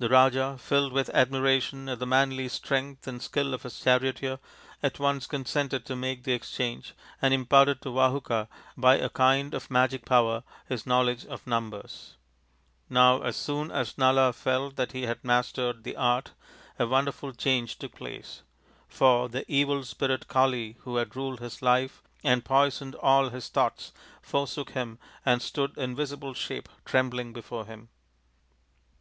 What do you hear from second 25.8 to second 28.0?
visible shape trembling before him.